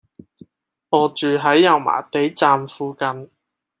[0.89, 3.29] 我住喺油麻地站附近